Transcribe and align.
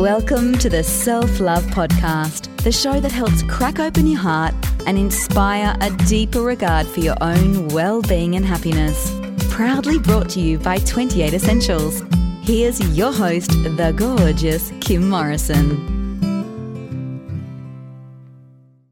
Welcome 0.00 0.56
to 0.60 0.70
the 0.70 0.82
Self 0.82 1.40
Love 1.40 1.62
Podcast, 1.64 2.56
the 2.62 2.72
show 2.72 3.00
that 3.00 3.12
helps 3.12 3.42
crack 3.42 3.78
open 3.78 4.06
your 4.06 4.18
heart 4.18 4.54
and 4.86 4.96
inspire 4.96 5.76
a 5.82 5.90
deeper 6.06 6.40
regard 6.40 6.86
for 6.86 7.00
your 7.00 7.18
own 7.20 7.68
well 7.68 8.00
being 8.00 8.34
and 8.34 8.42
happiness. 8.42 9.14
Proudly 9.50 9.98
brought 9.98 10.30
to 10.30 10.40
you 10.40 10.58
by 10.58 10.78
28 10.78 11.34
Essentials. 11.34 12.02
Here's 12.40 12.80
your 12.96 13.12
host, 13.12 13.50
the 13.50 13.92
gorgeous 13.94 14.72
Kim 14.80 15.06
Morrison. 15.10 15.68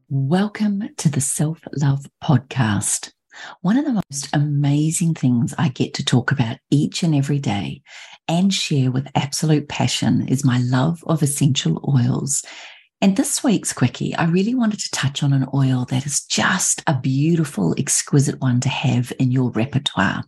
Welcome 0.09 0.89
to 0.97 1.09
the 1.09 1.21
Self 1.21 1.59
Love 1.75 2.05
Podcast. 2.23 3.13
One 3.61 3.77
of 3.77 3.85
the 3.85 3.93
most 3.93 4.29
amazing 4.33 5.15
things 5.15 5.55
I 5.57 5.69
get 5.69 5.95
to 5.95 6.05
talk 6.05 6.31
about 6.31 6.57
each 6.69 7.01
and 7.01 7.15
every 7.15 7.39
day 7.39 7.81
and 8.29 8.53
share 8.53 8.91
with 8.91 9.11
absolute 9.15 9.67
passion 9.67 10.27
is 10.27 10.45
my 10.45 10.59
love 10.59 11.03
of 11.07 11.21
essential 11.21 11.83
oils. 11.87 12.45
And 13.01 13.17
this 13.17 13.43
week's 13.43 13.73
quickie, 13.73 14.15
I 14.15 14.25
really 14.25 14.55
wanted 14.55 14.79
to 14.81 14.91
touch 14.91 15.23
on 15.23 15.33
an 15.33 15.47
oil 15.53 15.85
that 15.89 16.05
is 16.05 16.23
just 16.25 16.83
a 16.85 16.97
beautiful, 16.97 17.73
exquisite 17.77 18.39
one 18.39 18.59
to 18.61 18.69
have 18.69 19.11
in 19.19 19.31
your 19.31 19.49
repertoire 19.49 20.23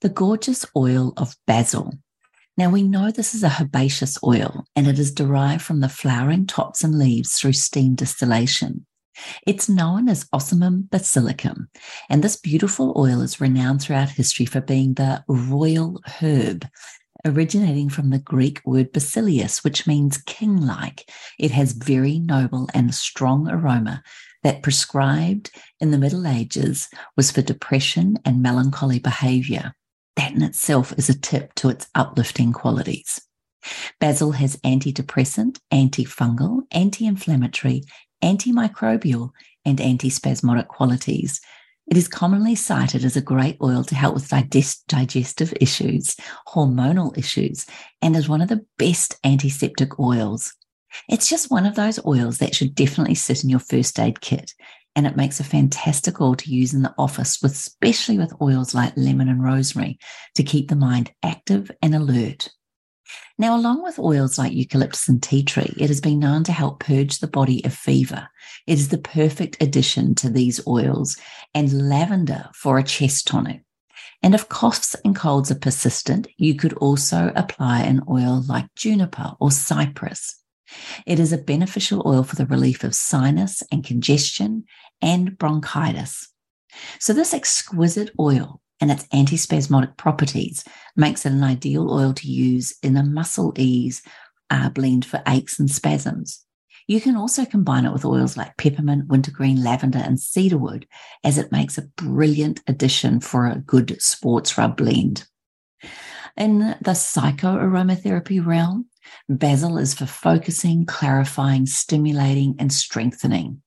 the 0.00 0.08
gorgeous 0.08 0.66
oil 0.76 1.12
of 1.16 1.36
basil. 1.46 1.94
Now, 2.56 2.70
we 2.70 2.82
know 2.82 3.10
this 3.10 3.34
is 3.34 3.44
a 3.44 3.56
herbaceous 3.60 4.18
oil 4.24 4.64
and 4.74 4.88
it 4.88 4.98
is 4.98 5.12
derived 5.12 5.62
from 5.62 5.78
the 5.78 5.88
flowering 5.88 6.46
tops 6.46 6.82
and 6.82 6.98
leaves 6.98 7.38
through 7.38 7.52
steam 7.52 7.94
distillation. 7.94 8.84
It's 9.46 9.68
known 9.68 10.08
as 10.08 10.26
Ocimum 10.32 10.88
basilicum, 10.88 11.66
and 12.08 12.24
this 12.24 12.36
beautiful 12.36 12.94
oil 12.96 13.20
is 13.20 13.40
renowned 13.40 13.82
throughout 13.82 14.08
history 14.08 14.46
for 14.46 14.60
being 14.60 14.94
the 14.94 15.22
royal 15.28 16.00
herb, 16.20 16.66
originating 17.24 17.88
from 17.88 18.10
the 18.10 18.18
Greek 18.18 18.60
word 18.64 18.92
basileus, 18.92 19.62
which 19.62 19.86
means 19.86 20.22
king 20.26 20.60
like. 20.60 21.10
It 21.38 21.50
has 21.50 21.72
very 21.72 22.18
noble 22.18 22.68
and 22.74 22.94
strong 22.94 23.48
aroma 23.48 24.02
that 24.42 24.62
prescribed 24.62 25.50
in 25.80 25.90
the 25.90 25.98
Middle 25.98 26.26
Ages 26.26 26.88
was 27.16 27.30
for 27.30 27.42
depression 27.42 28.18
and 28.24 28.42
melancholy 28.42 28.98
behavior. 28.98 29.74
That 30.16 30.32
in 30.32 30.42
itself 30.42 30.92
is 30.98 31.08
a 31.08 31.18
tip 31.18 31.54
to 31.56 31.68
its 31.68 31.88
uplifting 31.94 32.52
qualities. 32.52 33.20
Basil 34.00 34.32
has 34.32 34.56
antidepressant, 34.56 35.58
antifungal, 35.72 36.62
anti 36.70 37.06
inflammatory, 37.06 37.84
antimicrobial, 38.22 39.30
and 39.64 39.78
antispasmodic 39.78 40.68
qualities. 40.68 41.40
It 41.90 41.96
is 41.96 42.06
commonly 42.06 42.54
cited 42.54 43.04
as 43.04 43.16
a 43.16 43.20
great 43.20 43.56
oil 43.60 43.82
to 43.82 43.96
help 43.96 44.14
with 44.14 44.28
digest- 44.28 44.86
digestive 44.86 45.52
issues, 45.60 46.14
hormonal 46.46 47.18
issues, 47.18 47.66
and 48.00 48.14
as 48.14 48.28
one 48.28 48.40
of 48.40 48.48
the 48.48 48.64
best 48.78 49.16
antiseptic 49.24 49.98
oils. 49.98 50.54
It's 51.08 51.28
just 51.28 51.50
one 51.50 51.66
of 51.66 51.74
those 51.74 51.98
oils 52.06 52.38
that 52.38 52.54
should 52.54 52.76
definitely 52.76 53.16
sit 53.16 53.42
in 53.42 53.50
your 53.50 53.58
first 53.58 53.98
aid 53.98 54.20
kit. 54.20 54.52
And 54.94 55.04
it 55.04 55.16
makes 55.16 55.40
a 55.40 55.44
fantastic 55.44 56.20
oil 56.20 56.36
to 56.36 56.50
use 56.50 56.74
in 56.74 56.82
the 56.82 56.94
office, 56.96 57.40
with, 57.42 57.52
especially 57.52 58.18
with 58.18 58.40
oils 58.40 58.72
like 58.72 58.92
lemon 58.96 59.28
and 59.28 59.42
rosemary 59.42 59.98
to 60.36 60.44
keep 60.44 60.68
the 60.68 60.76
mind 60.76 61.12
active 61.24 61.72
and 61.82 61.94
alert. 61.94 62.50
Now, 63.38 63.56
along 63.56 63.82
with 63.82 63.98
oils 63.98 64.38
like 64.38 64.52
eucalyptus 64.52 65.08
and 65.08 65.22
tea 65.22 65.42
tree, 65.42 65.74
it 65.78 65.88
has 65.88 66.00
been 66.00 66.18
known 66.18 66.44
to 66.44 66.52
help 66.52 66.80
purge 66.80 67.18
the 67.18 67.26
body 67.26 67.64
of 67.64 67.72
fever. 67.72 68.28
It 68.66 68.74
is 68.74 68.88
the 68.90 68.98
perfect 68.98 69.56
addition 69.62 70.14
to 70.16 70.28
these 70.28 70.66
oils, 70.66 71.16
and 71.54 71.88
lavender 71.88 72.50
for 72.54 72.78
a 72.78 72.82
chest 72.82 73.26
tonic. 73.26 73.62
And 74.22 74.34
if 74.34 74.48
coughs 74.48 74.94
and 75.04 75.16
colds 75.16 75.50
are 75.50 75.58
persistent, 75.58 76.28
you 76.36 76.54
could 76.54 76.74
also 76.74 77.32
apply 77.34 77.82
an 77.82 78.02
oil 78.10 78.44
like 78.46 78.74
juniper 78.74 79.32
or 79.40 79.50
cypress. 79.50 80.36
It 81.06 81.18
is 81.18 81.32
a 81.32 81.38
beneficial 81.38 82.02
oil 82.06 82.22
for 82.22 82.36
the 82.36 82.46
relief 82.46 82.84
of 82.84 82.94
sinus 82.94 83.62
and 83.72 83.84
congestion 83.84 84.64
and 85.00 85.38
bronchitis. 85.38 86.28
So, 86.98 87.12
this 87.12 87.34
exquisite 87.34 88.10
oil 88.20 88.60
and 88.80 88.90
its 88.90 89.06
antispasmodic 89.08 89.96
properties 89.96 90.64
makes 90.96 91.26
it 91.26 91.32
an 91.32 91.44
ideal 91.44 91.90
oil 91.90 92.12
to 92.14 92.28
use 92.28 92.74
in 92.82 92.96
a 92.96 93.02
muscle 93.02 93.52
ease 93.56 94.02
uh, 94.50 94.68
blend 94.70 95.04
for 95.04 95.22
aches 95.26 95.58
and 95.58 95.70
spasms. 95.70 96.44
You 96.86 97.00
can 97.00 97.14
also 97.14 97.44
combine 97.44 97.84
it 97.84 97.92
with 97.92 98.04
oils 98.04 98.36
like 98.36 98.56
peppermint, 98.56 99.06
wintergreen, 99.06 99.62
lavender, 99.62 100.00
and 100.00 100.18
cedarwood, 100.18 100.88
as 101.22 101.38
it 101.38 101.52
makes 101.52 101.78
a 101.78 101.86
brilliant 101.96 102.60
addition 102.66 103.20
for 103.20 103.46
a 103.46 103.62
good 103.64 104.00
sports 104.02 104.58
rub 104.58 104.76
blend. 104.76 105.24
In 106.36 106.58
the 106.80 106.92
psychoaromatherapy 106.92 108.44
realm, 108.44 108.86
basil 109.28 109.78
is 109.78 109.94
for 109.94 110.06
focusing, 110.06 110.84
clarifying, 110.84 111.66
stimulating, 111.66 112.56
and 112.58 112.72
strengthening. 112.72 113.62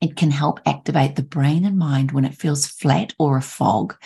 It 0.00 0.16
can 0.16 0.30
help 0.30 0.60
activate 0.64 1.16
the 1.16 1.22
brain 1.22 1.64
and 1.64 1.76
mind 1.76 2.12
when 2.12 2.24
it 2.24 2.34
feels 2.34 2.66
flat 2.66 3.14
or 3.18 3.36
a 3.36 3.42
fog, 3.42 3.96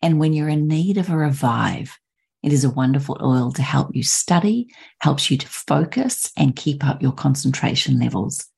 and 0.00 0.18
when 0.18 0.32
you're 0.32 0.48
in 0.48 0.66
need 0.66 0.96
of 0.96 1.10
a 1.10 1.16
revive. 1.16 1.98
It 2.42 2.52
is 2.52 2.64
a 2.64 2.70
wonderful 2.70 3.18
oil 3.22 3.52
to 3.52 3.62
help 3.62 3.94
you 3.94 4.02
study, 4.02 4.68
helps 5.00 5.30
you 5.30 5.36
to 5.36 5.46
focus 5.46 6.32
and 6.36 6.56
keep 6.56 6.84
up 6.84 7.02
your 7.02 7.12
concentration 7.12 8.00
levels. 8.00 8.48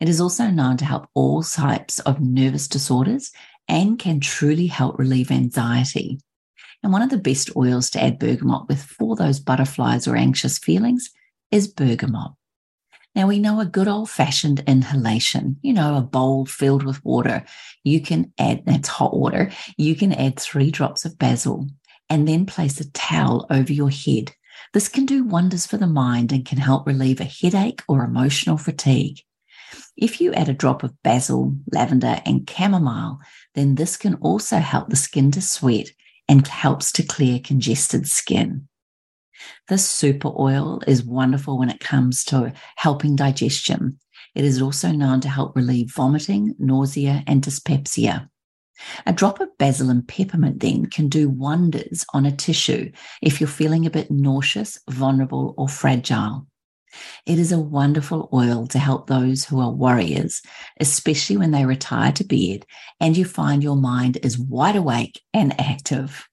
It 0.00 0.08
is 0.08 0.20
also 0.20 0.48
known 0.48 0.78
to 0.78 0.84
help 0.84 1.08
all 1.14 1.42
types 1.42 1.98
of 2.00 2.20
nervous 2.20 2.66
disorders 2.66 3.30
and 3.68 3.98
can 3.98 4.18
truly 4.18 4.66
help 4.66 4.98
relieve 4.98 5.30
anxiety. 5.30 6.18
And 6.82 6.92
one 6.92 7.02
of 7.02 7.10
the 7.10 7.18
best 7.18 7.54
oils 7.54 7.90
to 7.90 8.02
add 8.02 8.18
bergamot 8.18 8.66
with 8.66 8.82
for 8.82 9.14
those 9.14 9.38
butterflies 9.38 10.08
or 10.08 10.16
anxious 10.16 10.58
feelings 10.58 11.10
is 11.50 11.68
bergamot. 11.68 12.32
Now 13.14 13.26
we 13.26 13.40
know 13.40 13.60
a 13.60 13.66
good 13.66 13.88
old 13.88 14.08
fashioned 14.08 14.62
inhalation, 14.66 15.56
you 15.62 15.72
know, 15.72 15.96
a 15.96 16.00
bowl 16.00 16.46
filled 16.46 16.84
with 16.84 17.04
water. 17.04 17.44
You 17.82 18.00
can 18.00 18.32
add, 18.38 18.62
that's 18.66 18.88
hot 18.88 19.16
water. 19.16 19.50
You 19.76 19.96
can 19.96 20.12
add 20.12 20.38
three 20.38 20.70
drops 20.70 21.04
of 21.04 21.18
basil 21.18 21.66
and 22.08 22.26
then 22.28 22.46
place 22.46 22.80
a 22.80 22.90
towel 22.92 23.46
over 23.50 23.72
your 23.72 23.90
head. 23.90 24.32
This 24.72 24.88
can 24.88 25.06
do 25.06 25.24
wonders 25.24 25.66
for 25.66 25.76
the 25.76 25.86
mind 25.86 26.32
and 26.32 26.46
can 26.46 26.58
help 26.58 26.86
relieve 26.86 27.20
a 27.20 27.24
headache 27.24 27.82
or 27.88 28.04
emotional 28.04 28.56
fatigue. 28.56 29.20
If 29.96 30.20
you 30.20 30.32
add 30.32 30.48
a 30.48 30.54
drop 30.54 30.82
of 30.82 31.00
basil, 31.02 31.56
lavender, 31.72 32.20
and 32.24 32.48
chamomile, 32.48 33.18
then 33.54 33.74
this 33.74 33.96
can 33.96 34.14
also 34.16 34.58
help 34.58 34.88
the 34.88 34.96
skin 34.96 35.30
to 35.32 35.42
sweat 35.42 35.90
and 36.28 36.46
helps 36.46 36.92
to 36.92 37.02
clear 37.02 37.40
congested 37.40 38.06
skin. 38.06 38.68
This 39.68 39.88
super 39.88 40.32
oil 40.38 40.80
is 40.86 41.04
wonderful 41.04 41.58
when 41.58 41.70
it 41.70 41.80
comes 41.80 42.24
to 42.26 42.52
helping 42.76 43.16
digestion. 43.16 43.98
It 44.34 44.44
is 44.44 44.62
also 44.62 44.92
known 44.92 45.20
to 45.22 45.28
help 45.28 45.56
relieve 45.56 45.92
vomiting, 45.92 46.54
nausea, 46.58 47.22
and 47.26 47.42
dyspepsia. 47.42 48.28
A 49.06 49.12
drop 49.12 49.40
of 49.40 49.48
basil 49.58 49.90
and 49.90 50.06
peppermint 50.06 50.60
then 50.60 50.86
can 50.86 51.08
do 51.08 51.28
wonders 51.28 52.04
on 52.14 52.24
a 52.24 52.34
tissue 52.34 52.90
if 53.20 53.40
you're 53.40 53.48
feeling 53.48 53.84
a 53.84 53.90
bit 53.90 54.10
nauseous, 54.10 54.78
vulnerable, 54.88 55.54
or 55.58 55.68
fragile. 55.68 56.46
It 57.26 57.38
is 57.38 57.52
a 57.52 57.60
wonderful 57.60 58.28
oil 58.32 58.66
to 58.68 58.78
help 58.78 59.06
those 59.06 59.44
who 59.44 59.60
are 59.60 59.70
warriors, 59.70 60.42
especially 60.80 61.36
when 61.36 61.50
they 61.50 61.64
retire 61.64 62.12
to 62.12 62.24
bed 62.24 62.66
and 62.98 63.16
you 63.16 63.24
find 63.24 63.62
your 63.62 63.76
mind 63.76 64.18
is 64.22 64.38
wide 64.38 64.76
awake 64.76 65.20
and 65.32 65.58
active. 65.60 66.28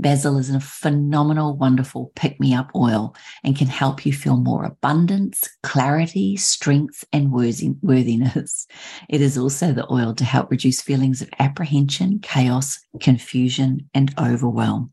Basil 0.00 0.38
is 0.38 0.48
a 0.48 0.60
phenomenal, 0.60 1.56
wonderful 1.56 2.10
pick 2.14 2.40
me 2.40 2.54
up 2.54 2.70
oil 2.74 3.14
and 3.44 3.56
can 3.56 3.66
help 3.66 4.06
you 4.06 4.12
feel 4.12 4.38
more 4.38 4.64
abundance, 4.64 5.48
clarity, 5.62 6.36
strength, 6.36 7.04
and 7.12 7.30
worthiness. 7.30 8.66
It 9.08 9.20
is 9.20 9.36
also 9.36 9.72
the 9.72 9.90
oil 9.92 10.14
to 10.14 10.24
help 10.24 10.50
reduce 10.50 10.80
feelings 10.80 11.20
of 11.20 11.28
apprehension, 11.38 12.20
chaos, 12.20 12.78
confusion, 13.00 13.90
and 13.92 14.14
overwhelm. 14.18 14.92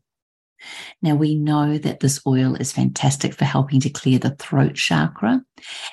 Now, 1.00 1.14
we 1.14 1.36
know 1.36 1.78
that 1.78 2.00
this 2.00 2.20
oil 2.26 2.54
is 2.56 2.72
fantastic 2.72 3.32
for 3.32 3.44
helping 3.44 3.80
to 3.80 3.90
clear 3.90 4.18
the 4.18 4.34
throat 4.36 4.74
chakra, 4.74 5.42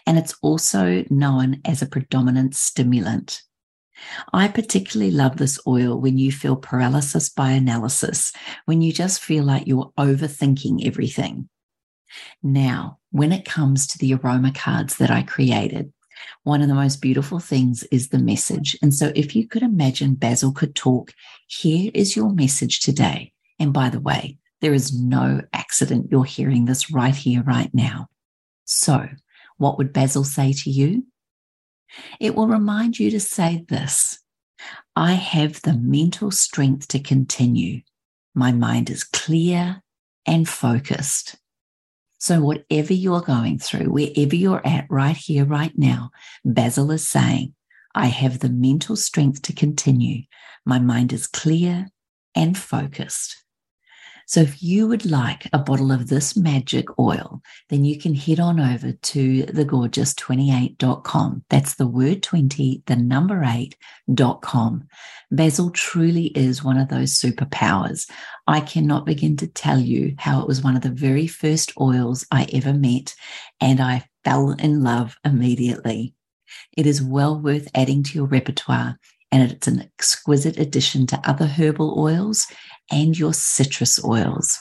and 0.06 0.18
it's 0.18 0.36
also 0.42 1.06
known 1.10 1.62
as 1.64 1.82
a 1.82 1.88
predominant 1.88 2.56
stimulant. 2.56 3.44
I 4.34 4.48
particularly 4.48 5.12
love 5.12 5.38
this 5.38 5.60
oil 5.68 6.00
when 6.00 6.18
you 6.18 6.32
feel 6.32 6.56
paralysis 6.56 7.30
by 7.30 7.52
analysis, 7.52 8.34
when 8.66 8.82
you 8.82 8.92
just 8.94 9.22
feel 9.22 9.44
like 9.44 9.68
you're 9.68 9.92
overthinking 9.98 10.86
everything. 10.86 11.50
Now, 12.44 13.00
when 13.12 13.32
it 13.32 13.46
comes 13.46 13.88
to 13.88 13.98
the 13.98 14.14
aroma 14.14 14.52
cards 14.54 14.98
that 14.98 15.12
I 15.12 15.24
created, 15.24 15.92
one 16.44 16.62
of 16.62 16.68
the 16.68 16.76
most 16.76 17.02
beautiful 17.02 17.40
things 17.40 17.84
is 17.92 18.10
the 18.10 18.20
message. 18.20 18.78
And 18.82 18.94
so, 18.94 19.12
if 19.16 19.36
you 19.36 19.48
could 19.48 19.64
imagine 19.64 20.16
Basil 20.16 20.52
could 20.52 20.76
talk, 20.76 21.14
here 21.48 21.92
is 21.94 22.16
your 22.16 22.30
message 22.30 22.80
today. 22.80 23.34
And 23.60 23.74
by 23.74 23.90
the 23.90 24.00
way, 24.00 24.38
there 24.62 24.74
is 24.74 24.98
no 24.98 25.42
accident 25.54 26.08
you're 26.12 26.24
hearing 26.24 26.66
this 26.66 26.92
right 26.92 27.16
here, 27.16 27.44
right 27.44 27.74
now. 27.74 28.08
So, 28.66 29.08
what 29.58 29.78
would 29.78 29.94
Basil 29.94 30.24
say 30.24 30.54
to 30.54 30.70
you? 30.70 31.06
It 32.20 32.36
will 32.36 32.48
remind 32.48 33.00
you 33.00 33.12
to 33.12 33.20
say 33.20 33.66
this 33.68 34.20
I 34.96 35.14
have 35.14 35.62
the 35.62 35.74
mental 35.74 36.32
strength 36.32 36.88
to 36.90 37.00
continue. 37.00 37.82
My 38.34 38.52
mind 38.52 38.90
is 38.90 39.04
clear 39.04 39.82
and 40.26 40.48
focused. 40.48 41.36
So, 42.18 42.42
whatever 42.42 42.94
you're 42.94 43.22
going 43.22 43.60
through, 43.60 43.92
wherever 43.92 44.36
you're 44.36 44.66
at 44.66 44.88
right 44.90 45.16
here, 45.16 45.46
right 45.46 45.74
now, 45.78 46.12
Basil 46.44 46.92
is 46.92 47.08
saying, 47.08 47.54
I 47.94 48.08
have 48.08 48.40
the 48.40 48.50
mental 48.50 48.96
strength 48.96 49.42
to 49.44 49.54
continue. 49.54 50.24
My 50.66 50.80
mind 50.80 51.14
is 51.14 51.28
clear 51.28 51.88
and 52.34 52.58
focused. 52.58 53.45
So 54.28 54.42
if 54.42 54.64
you 54.64 54.88
would 54.88 55.06
like 55.06 55.48
a 55.54 55.60
bottle 55.60 55.92
of 55.92 56.08
this 56.08 56.36
magic 56.36 56.98
oil, 56.98 57.42
then 57.70 57.86
you 57.86 58.00
can 58.00 58.16
head 58.16 58.40
on 58.40 58.60
over 58.60 58.92
to 58.92 59.44
thegorgeous28.com. 59.44 61.44
That's 61.50 61.76
the 61.76 61.88
word 61.88 62.24
20, 62.24 62.84
the 62.88 62.96
number 62.96 63.42
8.com. 63.42 64.88
Basil 65.30 65.70
truly 65.70 66.28
is 66.28 66.64
one 66.64 66.78
of 66.78 66.90
those 66.90 67.14
superpowers. 67.14 68.10
I 68.48 68.62
cannot 68.62 69.06
begin 69.06 69.38
to 69.38 69.48
tell 69.48 69.80
you 69.80 70.16
how 70.18 70.42
it 70.42 70.48
was 70.48 70.64
one 70.64 70.76
of 70.76 70.82
the 70.82 70.90
very 70.90 71.28
first 71.28 71.72
oils 71.80 72.26
I 72.32 72.48
ever 72.52 72.74
met, 72.74 73.14
and 73.62 73.80
I 73.80 74.08
fell 74.24 74.52
in 74.52 74.82
love 74.82 75.18
immediately. 75.24 76.16
It 76.76 76.88
is 76.88 77.02
well 77.02 77.40
worth 77.40 77.68
adding 77.76 78.02
to 78.04 78.16
your 78.16 78.28
repertoire 78.28 78.98
and 79.36 79.52
it's 79.52 79.68
an 79.68 79.82
exquisite 79.82 80.58
addition 80.58 81.06
to 81.08 81.20
other 81.30 81.46
herbal 81.46 82.00
oils 82.00 82.48
and 82.90 83.20
your 83.20 83.34
citrus 83.34 84.02
oils. 84.02 84.58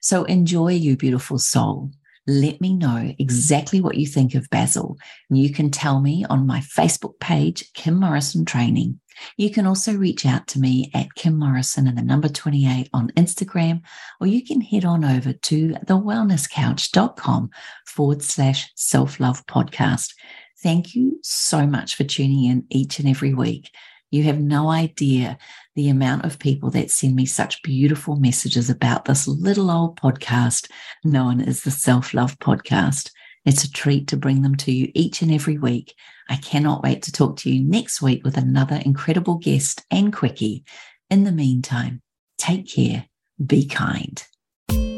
So 0.00 0.24
enjoy, 0.24 0.72
you 0.72 0.96
beautiful 0.96 1.38
soul. 1.38 1.90
Let 2.26 2.58
me 2.58 2.74
know 2.74 3.14
exactly 3.18 3.82
what 3.82 3.98
you 3.98 4.06
think 4.06 4.34
of 4.34 4.48
basil. 4.48 4.96
You 5.28 5.52
can 5.52 5.70
tell 5.70 6.00
me 6.00 6.24
on 6.30 6.46
my 6.46 6.60
Facebook 6.60 7.20
page, 7.20 7.70
Kim 7.74 8.00
Morrison 8.00 8.46
Training. 8.46 8.98
You 9.36 9.50
can 9.50 9.66
also 9.66 9.94
reach 9.94 10.24
out 10.24 10.46
to 10.48 10.58
me 10.58 10.90
at 10.94 11.14
Kim 11.16 11.38
Morrison 11.38 11.86
and 11.86 11.98
the 11.98 12.02
number 12.02 12.30
28 12.30 12.88
on 12.94 13.10
Instagram, 13.18 13.82
or 14.22 14.26
you 14.26 14.42
can 14.42 14.62
head 14.62 14.86
on 14.86 15.04
over 15.04 15.34
to 15.34 15.68
thewellnesscouch.com 15.84 17.50
forward 17.86 18.22
slash 18.22 18.72
self 18.74 19.20
love 19.20 19.44
podcast. 19.44 20.14
Thank 20.62 20.94
you 20.94 21.20
so 21.22 21.66
much 21.66 21.94
for 21.94 22.04
tuning 22.04 22.44
in 22.46 22.64
each 22.70 22.98
and 22.98 23.06
every 23.06 23.34
week. 23.34 23.70
You 24.10 24.24
have 24.24 24.38
no 24.38 24.70
idea 24.70 25.38
the 25.74 25.88
amount 25.88 26.24
of 26.24 26.38
people 26.38 26.70
that 26.70 26.90
send 26.90 27.16
me 27.16 27.26
such 27.26 27.62
beautiful 27.62 28.16
messages 28.16 28.70
about 28.70 29.04
this 29.04 29.26
little 29.26 29.70
old 29.70 30.00
podcast 30.00 30.70
known 31.02 31.40
as 31.40 31.62
the 31.62 31.70
Self 31.70 32.14
Love 32.14 32.38
Podcast. 32.38 33.10
It's 33.44 33.64
a 33.64 33.70
treat 33.70 34.08
to 34.08 34.16
bring 34.16 34.42
them 34.42 34.54
to 34.56 34.72
you 34.72 34.90
each 34.94 35.20
and 35.20 35.32
every 35.32 35.58
week. 35.58 35.94
I 36.28 36.36
cannot 36.36 36.82
wait 36.82 37.02
to 37.02 37.12
talk 37.12 37.36
to 37.38 37.50
you 37.50 37.62
next 37.62 38.00
week 38.00 38.24
with 38.24 38.36
another 38.36 38.80
incredible 38.84 39.36
guest 39.36 39.84
and 39.90 40.12
quickie. 40.12 40.64
In 41.10 41.24
the 41.24 41.32
meantime, 41.32 42.00
take 42.38 42.72
care, 42.72 43.06
be 43.44 43.66
kind. 43.66 44.24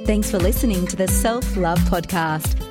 Thanks 0.06 0.30
for 0.30 0.38
listening 0.38 0.86
to 0.86 0.96
the 0.96 1.08
Self 1.08 1.56
Love 1.56 1.80
Podcast. 1.80 2.65